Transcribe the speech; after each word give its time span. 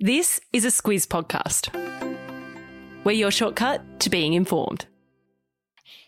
This 0.00 0.40
is 0.52 0.64
a 0.64 0.68
Squiz 0.68 1.08
podcast. 1.08 1.74
We're 3.02 3.10
your 3.10 3.32
shortcut 3.32 3.98
to 3.98 4.08
being 4.08 4.34
informed. 4.34 4.86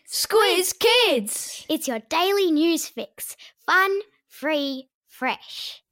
Squiz 0.09 0.73
Kids! 0.79 1.65
It's 1.67 1.89
your 1.89 1.99
daily 1.99 2.51
news 2.51 2.87
fix. 2.87 3.35
Fun, 3.65 3.99
free, 4.29 4.87
fresh. 5.09 5.83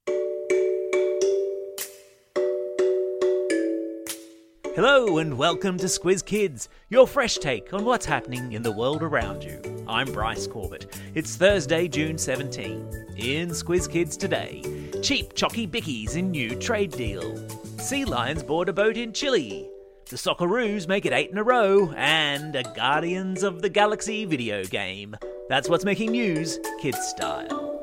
Hello 4.74 5.18
and 5.18 5.36
welcome 5.36 5.76
to 5.76 5.84
Squiz 5.84 6.24
Kids, 6.24 6.70
your 6.88 7.06
fresh 7.06 7.34
take 7.36 7.74
on 7.74 7.84
what's 7.84 8.06
happening 8.06 8.52
in 8.52 8.62
the 8.62 8.72
world 8.72 9.02
around 9.02 9.44
you. 9.44 9.60
I'm 9.86 10.10
Bryce 10.10 10.46
Corbett. 10.46 10.98
It's 11.14 11.36
Thursday, 11.36 11.86
June 11.86 12.16
17. 12.16 13.08
In 13.18 13.50
Squiz 13.50 13.90
Kids 13.90 14.16
today, 14.16 14.62
cheap 15.02 15.34
chocky 15.34 15.68
bickies 15.70 16.16
in 16.16 16.30
new 16.30 16.54
trade 16.56 16.92
deal. 16.92 17.36
Sea 17.80 18.04
lions 18.04 18.42
board 18.42 18.68
a 18.68 18.74
boat 18.74 18.98
in 18.98 19.10
Chile. 19.14 19.66
The 20.10 20.16
Socceroos 20.16 20.86
make 20.86 21.06
it 21.06 21.14
eight 21.14 21.30
in 21.30 21.38
a 21.38 21.42
row, 21.42 21.90
and 21.96 22.54
a 22.54 22.62
Guardians 22.62 23.42
of 23.42 23.62
the 23.62 23.70
Galaxy 23.70 24.26
video 24.26 24.64
game. 24.64 25.16
That's 25.48 25.66
what's 25.66 25.84
making 25.84 26.12
news, 26.12 26.58
kids 26.80 27.00
style. 27.08 27.80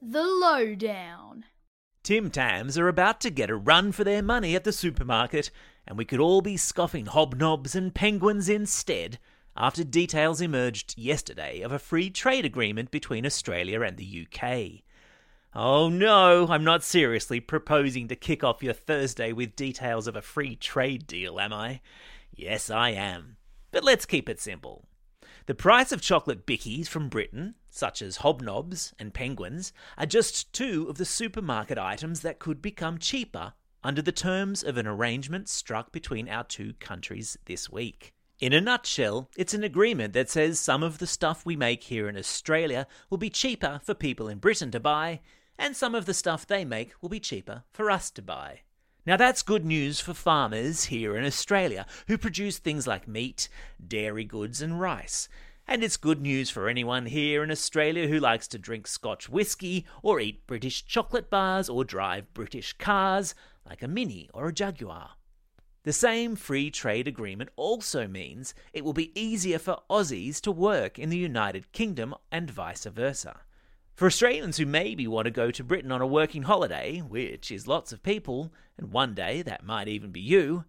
The 0.00 0.22
Lowdown. 0.22 1.44
Tim 2.04 2.30
Tams 2.30 2.78
are 2.78 2.86
about 2.86 3.20
to 3.22 3.30
get 3.30 3.50
a 3.50 3.56
run 3.56 3.90
for 3.90 4.04
their 4.04 4.22
money 4.22 4.54
at 4.54 4.62
the 4.62 4.72
supermarket, 4.72 5.50
and 5.84 5.98
we 5.98 6.04
could 6.04 6.20
all 6.20 6.40
be 6.40 6.56
scoffing 6.56 7.06
hobnobs 7.06 7.74
and 7.74 7.92
penguins 7.92 8.48
instead 8.48 9.18
after 9.56 9.82
details 9.82 10.40
emerged 10.40 10.96
yesterday 10.96 11.60
of 11.60 11.72
a 11.72 11.80
free 11.80 12.08
trade 12.08 12.44
agreement 12.44 12.92
between 12.92 13.26
Australia 13.26 13.82
and 13.82 13.96
the 13.96 14.26
UK. 14.26 14.84
Oh 15.60 15.88
no, 15.88 16.46
I'm 16.50 16.62
not 16.62 16.84
seriously 16.84 17.40
proposing 17.40 18.06
to 18.06 18.14
kick 18.14 18.44
off 18.44 18.62
your 18.62 18.74
Thursday 18.74 19.32
with 19.32 19.56
details 19.56 20.06
of 20.06 20.14
a 20.14 20.22
free 20.22 20.54
trade 20.54 21.04
deal, 21.08 21.40
am 21.40 21.52
I? 21.52 21.80
Yes, 22.32 22.70
I 22.70 22.90
am. 22.90 23.38
But 23.72 23.82
let's 23.82 24.06
keep 24.06 24.28
it 24.28 24.40
simple. 24.40 24.84
The 25.46 25.56
price 25.56 25.90
of 25.90 26.00
chocolate 26.00 26.46
bickies 26.46 26.86
from 26.86 27.08
Britain, 27.08 27.56
such 27.70 28.02
as 28.02 28.18
hobnobs 28.18 28.92
and 29.00 29.12
penguins, 29.12 29.72
are 29.96 30.06
just 30.06 30.52
two 30.52 30.86
of 30.88 30.96
the 30.96 31.04
supermarket 31.04 31.76
items 31.76 32.20
that 32.20 32.38
could 32.38 32.62
become 32.62 32.98
cheaper 32.98 33.54
under 33.82 34.00
the 34.00 34.12
terms 34.12 34.62
of 34.62 34.76
an 34.76 34.86
arrangement 34.86 35.48
struck 35.48 35.90
between 35.90 36.28
our 36.28 36.44
two 36.44 36.74
countries 36.74 37.36
this 37.46 37.68
week. 37.68 38.12
In 38.38 38.52
a 38.52 38.60
nutshell, 38.60 39.28
it's 39.36 39.54
an 39.54 39.64
agreement 39.64 40.12
that 40.12 40.30
says 40.30 40.60
some 40.60 40.84
of 40.84 40.98
the 40.98 41.06
stuff 41.08 41.44
we 41.44 41.56
make 41.56 41.82
here 41.82 42.08
in 42.08 42.16
Australia 42.16 42.86
will 43.10 43.18
be 43.18 43.28
cheaper 43.28 43.80
for 43.82 43.94
people 43.94 44.28
in 44.28 44.38
Britain 44.38 44.70
to 44.70 44.78
buy, 44.78 45.18
and 45.58 45.76
some 45.76 45.94
of 45.94 46.06
the 46.06 46.14
stuff 46.14 46.46
they 46.46 46.64
make 46.64 46.92
will 47.00 47.08
be 47.08 47.20
cheaper 47.20 47.64
for 47.72 47.90
us 47.90 48.10
to 48.12 48.22
buy. 48.22 48.60
Now 49.04 49.16
that's 49.16 49.42
good 49.42 49.64
news 49.64 50.00
for 50.00 50.14
farmers 50.14 50.84
here 50.84 51.16
in 51.16 51.24
Australia 51.24 51.86
who 52.06 52.18
produce 52.18 52.58
things 52.58 52.86
like 52.86 53.08
meat, 53.08 53.48
dairy 53.86 54.24
goods, 54.24 54.60
and 54.60 54.80
rice. 54.80 55.28
And 55.66 55.82
it's 55.82 55.96
good 55.96 56.20
news 56.20 56.48
for 56.50 56.68
anyone 56.68 57.06
here 57.06 57.42
in 57.42 57.50
Australia 57.50 58.06
who 58.08 58.20
likes 58.20 58.48
to 58.48 58.58
drink 58.58 58.86
Scotch 58.86 59.28
whisky 59.28 59.86
or 60.02 60.20
eat 60.20 60.46
British 60.46 60.84
chocolate 60.86 61.28
bars 61.28 61.68
or 61.68 61.84
drive 61.84 62.32
British 62.32 62.72
cars 62.74 63.34
like 63.66 63.82
a 63.82 63.88
Mini 63.88 64.30
or 64.32 64.48
a 64.48 64.52
Jaguar. 64.52 65.10
The 65.84 65.92
same 65.92 66.36
free 66.36 66.70
trade 66.70 67.08
agreement 67.08 67.50
also 67.56 68.06
means 68.06 68.52
it 68.72 68.84
will 68.84 68.92
be 68.92 69.18
easier 69.18 69.58
for 69.58 69.78
Aussies 69.88 70.40
to 70.42 70.52
work 70.52 70.98
in 70.98 71.08
the 71.08 71.16
United 71.16 71.72
Kingdom 71.72 72.14
and 72.30 72.50
vice 72.50 72.84
versa. 72.84 73.40
For 73.98 74.06
Australians 74.06 74.58
who 74.58 74.64
maybe 74.64 75.08
want 75.08 75.24
to 75.24 75.32
go 75.32 75.50
to 75.50 75.64
Britain 75.64 75.90
on 75.90 76.00
a 76.00 76.06
working 76.06 76.42
holiday, 76.44 77.00
which 77.00 77.50
is 77.50 77.66
lots 77.66 77.90
of 77.90 78.00
people, 78.00 78.52
and 78.76 78.92
one 78.92 79.12
day 79.12 79.42
that 79.42 79.64
might 79.64 79.88
even 79.88 80.12
be 80.12 80.20
you, 80.20 80.66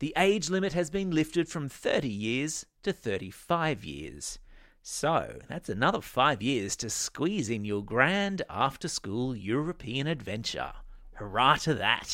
the 0.00 0.12
age 0.16 0.50
limit 0.50 0.72
has 0.72 0.90
been 0.90 1.12
lifted 1.12 1.48
from 1.48 1.68
30 1.68 2.08
years 2.08 2.66
to 2.82 2.92
35 2.92 3.84
years. 3.84 4.40
So, 4.82 5.38
that's 5.48 5.68
another 5.68 6.00
five 6.00 6.42
years 6.42 6.74
to 6.78 6.90
squeeze 6.90 7.48
in 7.48 7.64
your 7.64 7.84
grand 7.84 8.42
after 8.50 8.88
school 8.88 9.36
European 9.36 10.08
adventure. 10.08 10.72
Hurrah 11.12 11.58
to 11.58 11.74
that! 11.74 12.08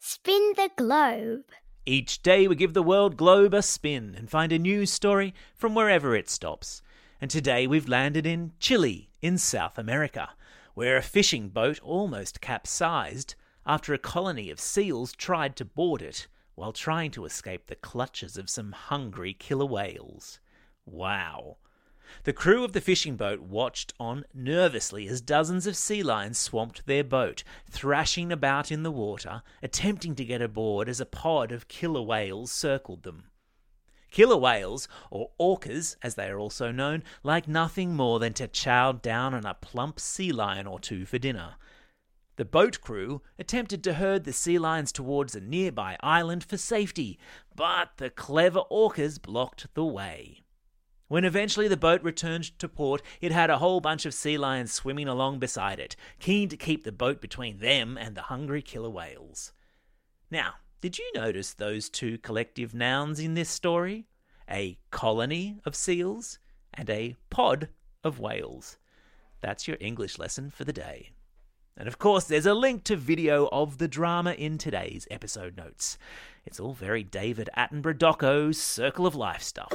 Spin 0.00 0.54
the 0.56 0.70
globe. 0.74 1.44
Each 1.88 2.20
day 2.20 2.48
we 2.48 2.56
give 2.56 2.74
the 2.74 2.82
world 2.82 3.16
globe 3.16 3.54
a 3.54 3.62
spin 3.62 4.16
and 4.18 4.28
find 4.28 4.50
a 4.50 4.58
news 4.58 4.90
story 4.90 5.32
from 5.54 5.72
wherever 5.72 6.16
it 6.16 6.28
stops. 6.28 6.82
And 7.20 7.30
today 7.30 7.68
we've 7.68 7.88
landed 7.88 8.26
in 8.26 8.54
Chile, 8.58 9.08
in 9.22 9.38
South 9.38 9.78
America, 9.78 10.30
where 10.74 10.96
a 10.96 11.02
fishing 11.02 11.48
boat 11.48 11.78
almost 11.84 12.40
capsized 12.40 13.36
after 13.64 13.94
a 13.94 13.98
colony 13.98 14.50
of 14.50 14.58
seals 14.58 15.12
tried 15.12 15.54
to 15.56 15.64
board 15.64 16.02
it 16.02 16.26
while 16.56 16.72
trying 16.72 17.12
to 17.12 17.24
escape 17.24 17.68
the 17.68 17.76
clutches 17.76 18.36
of 18.36 18.50
some 18.50 18.72
hungry 18.72 19.32
killer 19.32 19.64
whales. 19.64 20.40
Wow. 20.86 21.58
The 22.24 22.32
crew 22.32 22.64
of 22.64 22.72
the 22.72 22.80
fishing 22.80 23.16
boat 23.16 23.40
watched 23.40 23.92
on 23.98 24.24
nervously 24.32 25.08
as 25.08 25.20
dozens 25.20 25.66
of 25.66 25.76
sea 25.76 26.02
lions 26.02 26.38
swamped 26.38 26.86
their 26.86 27.04
boat, 27.04 27.42
thrashing 27.70 28.30
about 28.30 28.70
in 28.70 28.82
the 28.82 28.90
water, 28.90 29.42
attempting 29.62 30.14
to 30.16 30.24
get 30.24 30.42
aboard 30.42 30.88
as 30.88 31.00
a 31.00 31.06
pod 31.06 31.52
of 31.52 31.68
killer 31.68 32.02
whales 32.02 32.52
circled 32.52 33.02
them. 33.02 33.24
Killer 34.10 34.36
whales, 34.36 34.88
or 35.10 35.30
orcas 35.38 35.96
as 36.02 36.14
they 36.14 36.28
are 36.28 36.38
also 36.38 36.70
known, 36.70 37.02
like 37.22 37.48
nothing 37.48 37.94
more 37.94 38.18
than 38.18 38.32
to 38.34 38.48
chow 38.48 38.92
down 38.92 39.34
on 39.34 39.44
a 39.44 39.54
plump 39.54 40.00
sea 40.00 40.32
lion 40.32 40.66
or 40.66 40.78
two 40.78 41.04
for 41.04 41.18
dinner. 41.18 41.56
The 42.36 42.44
boat 42.44 42.80
crew 42.80 43.22
attempted 43.38 43.82
to 43.84 43.94
herd 43.94 44.24
the 44.24 44.32
sea 44.32 44.58
lions 44.58 44.92
towards 44.92 45.34
a 45.34 45.40
nearby 45.40 45.96
island 46.00 46.44
for 46.44 46.56
safety, 46.56 47.18
but 47.54 47.90
the 47.96 48.10
clever 48.10 48.62
orcas 48.70 49.20
blocked 49.20 49.66
the 49.74 49.84
way. 49.84 50.42
When 51.08 51.24
eventually 51.24 51.68
the 51.68 51.76
boat 51.76 52.02
returned 52.02 52.58
to 52.58 52.68
port, 52.68 53.00
it 53.20 53.30
had 53.30 53.48
a 53.48 53.58
whole 53.58 53.80
bunch 53.80 54.06
of 54.06 54.14
sea 54.14 54.36
lions 54.36 54.72
swimming 54.72 55.06
along 55.06 55.38
beside 55.38 55.78
it, 55.78 55.94
keen 56.18 56.48
to 56.48 56.56
keep 56.56 56.82
the 56.82 56.90
boat 56.90 57.20
between 57.20 57.58
them 57.58 57.96
and 57.96 58.16
the 58.16 58.22
hungry 58.22 58.60
killer 58.60 58.90
whales. 58.90 59.52
Now, 60.32 60.54
did 60.80 60.98
you 60.98 61.08
notice 61.14 61.54
those 61.54 61.88
two 61.88 62.18
collective 62.18 62.74
nouns 62.74 63.20
in 63.20 63.34
this 63.34 63.48
story? 63.48 64.06
A 64.50 64.78
colony 64.90 65.60
of 65.64 65.76
seals 65.76 66.40
and 66.74 66.90
a 66.90 67.14
pod 67.30 67.68
of 68.02 68.18
whales. 68.18 68.76
That's 69.40 69.68
your 69.68 69.76
English 69.80 70.18
lesson 70.18 70.50
for 70.50 70.64
the 70.64 70.72
day. 70.72 71.10
And 71.76 71.86
of 71.86 71.98
course, 71.98 72.24
there's 72.24 72.46
a 72.46 72.54
link 72.54 72.82
to 72.84 72.96
video 72.96 73.48
of 73.52 73.78
the 73.78 73.88
drama 73.88 74.32
in 74.32 74.58
today's 74.58 75.06
episode 75.10 75.56
notes. 75.56 75.98
It's 76.44 76.58
all 76.58 76.72
very 76.72 77.04
David 77.04 77.48
Attenborough 77.56 77.98
doco 77.98 78.52
Circle 78.52 79.06
of 79.06 79.14
Life 79.14 79.42
stuff. 79.42 79.72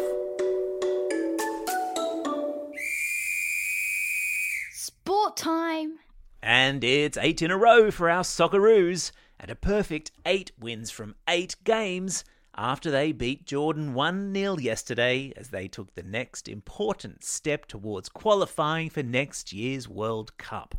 Sport 5.22 5.38
time. 5.38 6.00
And 6.42 6.84
it's 6.84 7.16
eight 7.16 7.44
in 7.44 7.52
a 7.52 7.58
row 7.58 7.92
for 7.92 8.10
our 8.10 8.24
Socceroos, 8.24 9.12
and 9.40 9.52
a 9.52 9.56
perfect 9.56 10.10
eight 10.26 10.52
wins 10.60 10.90
from 10.90 11.14
eight 11.28 11.56
games 11.64 12.24
after 12.56 12.90
they 12.90 13.12
beat 13.12 13.46
Jordan 13.46 13.94
1 13.94 14.34
0 14.34 14.58
yesterday 14.58 15.32
as 15.38 15.50
they 15.50 15.68
took 15.68 15.94
the 15.94 16.02
next 16.02 16.48
important 16.48 17.24
step 17.24 17.68
towards 17.68 18.10
qualifying 18.10 18.90
for 18.90 19.04
next 19.04 19.54
year's 19.54 19.88
World 19.88 20.36
Cup. 20.38 20.74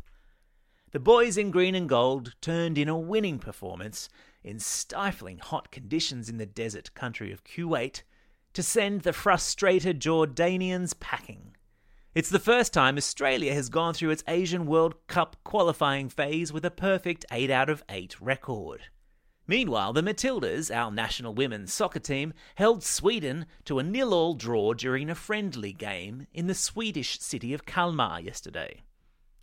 The 0.91 0.99
boys 0.99 1.37
in 1.37 1.49
green 1.49 1.73
and 1.73 1.87
gold 1.87 2.35
turned 2.41 2.77
in 2.77 2.89
a 2.89 2.99
winning 2.99 3.39
performance 3.39 4.09
in 4.43 4.59
stifling 4.59 5.37
hot 5.37 5.71
conditions 5.71 6.27
in 6.27 6.37
the 6.37 6.45
desert 6.45 6.93
country 6.93 7.31
of 7.31 7.45
Kuwait 7.45 8.01
to 8.51 8.61
send 8.61 9.03
the 9.03 9.13
frustrated 9.13 10.01
Jordanians 10.01 10.99
packing. 10.99 11.42
It's 12.15 12.29
the 12.29 12.37
first 12.37 12.73
time 12.73 12.97
Australia 12.97 13.55
has 13.55 13.69
gone 13.69 13.95
through 13.95 14.11
its 14.11 14.23
Asian 14.27 14.67
World 14.67 14.93
Cup 15.07 15.35
qualifying 15.43 16.09
phase 16.09 16.53
with 16.53 16.63
a 16.63 16.69
perfect 16.69 17.25
8 17.31 17.49
out 17.49 17.71
of 17.71 17.83
8 17.89 18.21
record. 18.21 18.81
Meanwhile, 19.47 19.93
the 19.93 20.03
Matildas, 20.03 20.69
our 20.69 20.91
national 20.91 21.33
women's 21.33 21.73
soccer 21.73 21.97
team, 21.97 22.33
held 22.53 22.83
Sweden 22.83 23.47
to 23.65 23.79
a 23.79 23.83
nil-all 23.83 24.35
draw 24.35 24.75
during 24.75 25.09
a 25.09 25.15
friendly 25.15 25.73
game 25.73 26.27
in 26.31 26.45
the 26.45 26.53
Swedish 26.53 27.19
city 27.19 27.51
of 27.51 27.65
Kalmar 27.65 28.21
yesterday. 28.21 28.83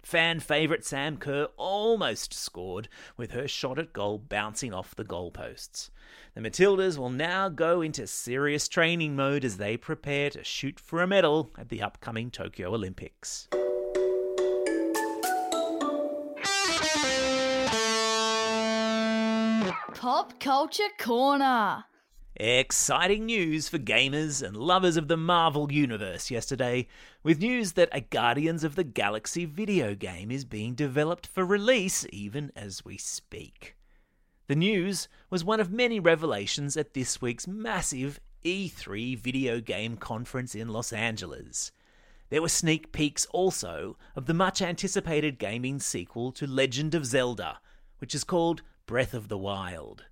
Fan 0.03 0.41
favourite 0.41 0.85
Sam 0.85 1.17
Kerr 1.17 1.49
almost 1.57 2.33
scored 2.33 2.89
with 3.17 3.33
her 3.33 3.47
shot 3.47 3.79
at 3.79 3.93
goal 3.93 4.19
bouncing 4.19 4.73
off 4.73 4.95
the 4.95 5.05
goalposts. 5.05 5.91
The 6.35 6.41
Matildas 6.41 6.97
will 6.97 7.11
now 7.11 7.49
go 7.49 7.81
into 7.81 8.07
serious 8.07 8.67
training 8.67 9.15
mode 9.15 9.45
as 9.45 9.57
they 9.59 9.77
prepare 9.77 10.31
to 10.31 10.43
shoot 10.43 10.81
for 10.81 11.03
a 11.03 11.07
medal 11.07 11.51
at 11.59 11.69
the 11.69 11.83
upcoming 11.83 12.31
Tokyo 12.31 12.75
Olympics. 12.75 13.49
Pop 19.95 20.41
Culture 20.41 20.89
Corner. 20.99 21.85
Exciting 22.43 23.27
news 23.27 23.69
for 23.69 23.77
gamers 23.77 24.43
and 24.43 24.57
lovers 24.57 24.97
of 24.97 25.09
the 25.09 25.17
Marvel 25.19 25.71
Universe 25.71 26.31
yesterday, 26.31 26.89
with 27.23 27.43
news 27.43 27.73
that 27.73 27.91
a 27.93 28.01
Guardians 28.01 28.65
of 28.65 28.77
the 28.77 28.83
Galaxy 28.83 29.45
video 29.45 29.95
game 29.95 30.31
is 30.31 30.47
being 30.47 30.73
developed 30.73 31.27
for 31.27 31.45
release 31.45 32.07
even 32.11 32.51
as 32.57 32.83
we 32.83 32.97
speak. 32.97 33.77
The 34.47 34.55
news 34.55 35.07
was 35.29 35.45
one 35.45 35.61
of 35.61 35.71
many 35.71 36.01
revelations 36.01 36.79
at 36.79 36.95
this 36.95 37.21
week's 37.21 37.47
massive 37.47 38.19
E3 38.43 39.19
video 39.19 39.61
game 39.61 39.99
conference 39.99 40.55
in 40.55 40.71
Los 40.71 40.95
Angeles. 40.95 41.73
There 42.31 42.41
were 42.41 42.49
sneak 42.49 42.91
peeks 42.91 43.27
also 43.33 43.99
of 44.17 44.25
the 44.25 44.33
much 44.33 44.63
anticipated 44.63 45.39
gaming 45.39 45.79
sequel 45.79 46.33
to 46.33 46.47
Legend 46.47 46.95
of 46.95 47.05
Zelda, 47.05 47.61
which 47.99 48.15
is 48.15 48.25
called 48.25 48.63
Breath 48.87 49.13
of 49.13 49.29
the 49.29 49.37
Wild. 49.37 50.07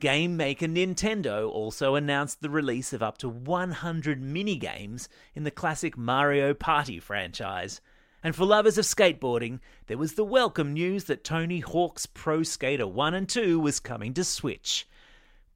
Game 0.00 0.34
maker 0.34 0.66
Nintendo 0.66 1.46
also 1.46 1.94
announced 1.94 2.40
the 2.40 2.48
release 2.48 2.94
of 2.94 3.02
up 3.02 3.18
to 3.18 3.28
100 3.28 4.22
minigames 4.22 5.08
in 5.34 5.44
the 5.44 5.50
classic 5.50 5.98
Mario 5.98 6.54
Party 6.54 6.98
franchise. 6.98 7.82
And 8.22 8.34
for 8.34 8.46
lovers 8.46 8.78
of 8.78 8.86
skateboarding, 8.86 9.60
there 9.88 9.98
was 9.98 10.14
the 10.14 10.24
welcome 10.24 10.72
news 10.72 11.04
that 11.04 11.22
Tony 11.22 11.60
Hawk's 11.60 12.06
Pro 12.06 12.42
Skater 12.42 12.86
1 12.86 13.12
and 13.12 13.28
2 13.28 13.60
was 13.60 13.78
coming 13.78 14.14
to 14.14 14.24
Switch. 14.24 14.88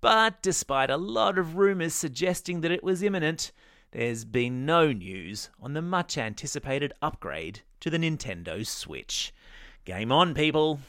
But 0.02 0.43
despite 0.43 0.90
a 0.90 0.99
lot 0.99 1.38
of 1.38 1.56
rumours 1.56 1.94
suggesting 1.94 2.61
that 2.61 2.70
it 2.70 2.85
was 2.85 3.02
imminent, 3.02 3.50
there's 3.93 4.26
been 4.26 4.67
no 4.67 4.93
news 4.93 5.49
on 5.58 5.73
the 5.73 5.81
much 5.81 6.19
anticipated 6.19 6.93
upgrade 7.00 7.62
to 7.81 7.88
the 7.88 7.99
Nintendo 7.99 8.67
Switch. 8.67 9.32
Game 9.87 10.12
on, 10.12 10.35
people! 10.35 10.81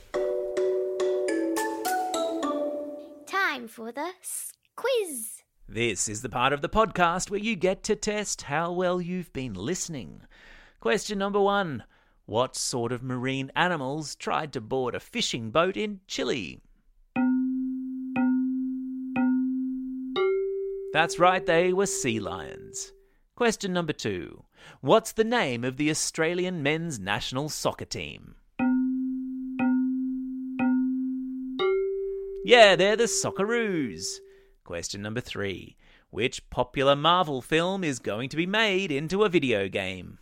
Time 3.55 3.69
for 3.69 3.89
the 3.89 4.09
quiz. 4.75 5.41
This 5.65 6.09
is 6.09 6.21
the 6.21 6.27
part 6.27 6.51
of 6.51 6.61
the 6.61 6.67
podcast 6.67 7.31
where 7.31 7.39
you 7.39 7.55
get 7.55 7.83
to 7.83 7.95
test 7.95 8.41
how 8.41 8.73
well 8.73 8.99
you've 8.99 9.31
been 9.31 9.53
listening. 9.53 10.23
Question 10.81 11.19
number 11.19 11.39
one 11.39 11.85
What 12.25 12.57
sort 12.57 12.91
of 12.91 13.01
marine 13.01 13.53
animals 13.55 14.13
tried 14.15 14.51
to 14.53 14.59
board 14.59 14.93
a 14.93 14.99
fishing 14.99 15.51
boat 15.51 15.77
in 15.77 16.01
Chile? 16.05 16.59
That's 20.91 21.17
right, 21.17 21.45
they 21.45 21.71
were 21.71 21.85
sea 21.85 22.19
lions. 22.19 22.91
Question 23.37 23.71
number 23.71 23.93
two 23.93 24.43
What's 24.81 25.13
the 25.13 25.23
name 25.23 25.63
of 25.63 25.77
the 25.77 25.89
Australian 25.89 26.61
men's 26.61 26.99
national 26.99 27.47
soccer 27.47 27.85
team? 27.85 28.35
Yeah, 32.47 32.75
they're 32.75 32.95
the 32.95 33.05
Socceroos. 33.05 34.19
Question 34.63 35.01
number 35.01 35.19
three 35.19 35.77
Which 36.11 36.47
popular 36.51 36.95
Marvel 36.95 37.41
film 37.41 37.83
is 37.83 37.97
going 37.97 38.29
to 38.29 38.37
be 38.37 38.45
made 38.45 38.91
into 38.91 39.23
a 39.23 39.29
video 39.29 39.67
game? 39.67 40.19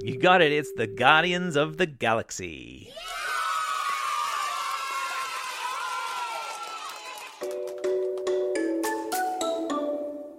You 0.00 0.16
got 0.20 0.42
it, 0.42 0.52
it's 0.52 0.72
the 0.76 0.86
Guardians 0.86 1.56
of 1.56 1.76
the 1.76 1.86
Galaxy. 1.86 2.92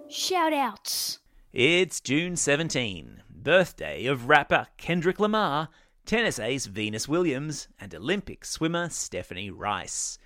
Shout 0.08 0.54
outs. 0.54 1.18
It's 1.52 2.00
June 2.00 2.36
17, 2.36 3.22
birthday 3.28 4.06
of 4.06 4.30
rapper 4.30 4.68
Kendrick 4.78 5.20
Lamar, 5.20 5.68
tennis 6.08 6.38
ace 6.38 6.64
Venus 6.64 7.06
Williams, 7.06 7.68
and 7.78 7.94
Olympic 7.94 8.42
swimmer 8.42 8.88
Stephanie 8.88 9.50
Rice. 9.50 10.18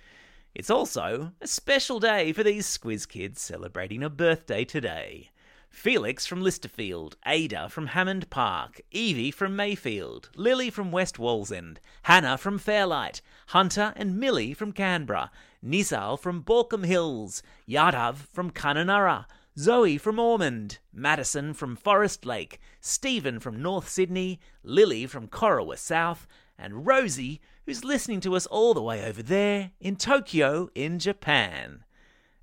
It's 0.55 0.69
also 0.69 1.33
a 1.41 1.47
special 1.47 1.99
day 1.99 2.31
for 2.31 2.41
these 2.41 2.65
Squiz 2.65 3.05
kids 3.05 3.41
celebrating 3.41 4.01
a 4.01 4.09
birthday 4.09 4.63
today. 4.63 5.31
Felix 5.69 6.25
from 6.25 6.41
Lysterfield, 6.41 7.15
Ada 7.25 7.67
from 7.67 7.87
Hammond 7.87 8.29
Park, 8.29 8.79
Evie 8.91 9.29
from 9.29 9.57
Mayfield, 9.57 10.29
Lily 10.37 10.69
from 10.69 10.89
West 10.89 11.17
Wallsend, 11.17 11.79
Hannah 12.03 12.37
from 12.37 12.59
Fairlight, 12.59 13.21
Hunter 13.47 13.91
and 13.97 14.17
Millie 14.17 14.53
from 14.53 14.71
Canberra, 14.71 15.31
Nisal 15.61 16.15
from 16.15 16.43
Baulkham 16.43 16.85
Hills, 16.85 17.43
Yadav 17.67 18.27
from 18.31 18.51
Kununurra, 18.51 19.25
Zoe 19.57 19.99
from 19.99 20.17
Ormond, 20.17 20.79
Madison 20.91 21.53
from 21.53 21.75
Forest 21.75 22.25
Lake, 22.25 22.59
Stephen 22.81 23.39
from 23.39 23.61
North 23.61 23.87
Sydney, 23.87 24.39
Lily 24.63 25.05
from 25.05 25.27
Corowa 25.27 25.77
South, 25.77 26.25
and 26.57 26.87
Rosie, 26.87 27.39
who's 27.67 27.83
listening 27.83 28.19
to 28.21 28.35
us 28.35 28.47
all 28.47 28.73
the 28.73 28.81
way 28.81 29.05
over 29.05 29.21
there 29.21 29.69
in 29.79 29.95
Tokyo, 29.95 30.69
in 30.73 30.97
Japan. 30.97 31.83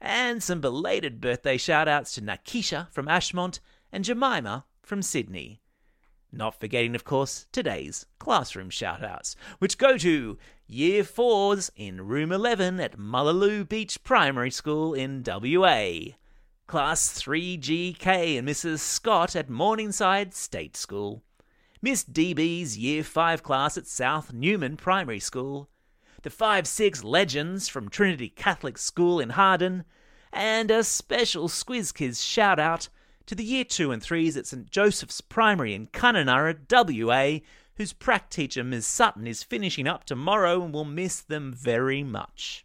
And 0.01 0.41
some 0.41 0.61
belated 0.61 1.21
birthday 1.21 1.57
shout 1.57 1.89
outs 1.89 2.13
to 2.15 2.23
Nakisha 2.23 2.89
from 2.93 3.07
Ashmont 3.07 3.59
and 3.91 4.05
Jemima 4.05 4.65
from 4.81 5.03
Sydney. 5.03 5.61
Not 6.31 6.61
forgetting, 6.61 6.95
of 6.95 7.03
course, 7.03 7.49
today's 7.51 8.07
classroom 8.21 8.71
shout 8.71 9.03
outs, 9.03 9.35
which 9.59 9.79
go 9.79 9.99
to 9.99 10.39
Year 10.69 11.03
4s 11.03 11.71
in 11.75 12.07
Room 12.07 12.31
11 12.31 12.79
at 12.79 12.97
Mullaloo 12.97 13.65
Beach 13.65 14.01
Primary 14.05 14.53
School 14.53 14.95
in 14.95 15.25
WA. 15.27 16.15
Class 16.71 17.21
3GK 17.21 18.39
and 18.39 18.47
Mrs. 18.47 18.79
Scott 18.79 19.35
at 19.35 19.51
Morningside 19.51 20.33
State 20.33 20.77
School. 20.77 21.25
Miss 21.83 22.05
DB's 22.05 22.79
Year 22.79 23.03
5 23.03 23.43
class 23.43 23.77
at 23.77 23.89
South 23.89 24.33
Newman 24.33 24.77
Primary 24.77 25.19
School. 25.19 25.69
The 26.23 26.31
5 26.31 26.69
6 26.69 27.03
Legends 27.03 27.67
from 27.67 27.89
Trinity 27.89 28.29
Catholic 28.29 28.79
School 28.79 29.19
in 29.19 29.31
Harden. 29.31 29.83
And 30.33 30.71
a 30.71 30.85
special 30.85 31.49
Squiz 31.49 31.93
Kids 31.93 32.23
shout 32.23 32.61
out 32.61 32.89
to 33.27 33.35
the 33.35 33.43
Year 33.43 33.65
2 33.65 33.91
and 33.91 34.01
3s 34.01 34.37
at 34.37 34.47
St. 34.47 34.71
Joseph's 34.71 35.21
Primary 35.21 35.75
in 35.75 35.89
Kununurra, 35.89 36.57
WA, 36.71 37.45
whose 37.79 37.93
prac 37.93 38.31
teacher 38.31 38.63
Ms. 38.63 38.87
Sutton 38.87 39.27
is 39.27 39.43
finishing 39.43 39.89
up 39.89 40.05
tomorrow 40.05 40.63
and 40.63 40.73
will 40.73 40.85
miss 40.85 41.21
them 41.21 41.53
very 41.53 42.05
much. 42.05 42.65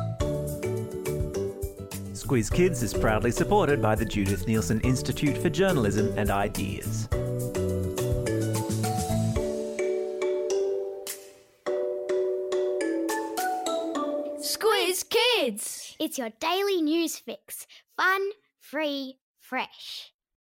Squiz 2.31 2.49
Kids 2.49 2.81
is 2.81 2.93
proudly 2.93 3.29
supported 3.29 3.81
by 3.81 3.93
the 3.93 4.05
Judith 4.05 4.45
Neilson 4.45 4.81
Institute 4.85 5.37
for 5.37 5.49
Journalism 5.49 6.13
and 6.17 6.31
Ideas. 6.31 7.09
Squiz 14.39 15.03
Kids. 15.09 15.97
It's 15.99 16.17
your 16.17 16.29
daily 16.39 16.81
news 16.81 17.17
fix. 17.17 17.67
Fun, 17.97 18.21
free, 18.61 19.17
fresh. 19.37 20.13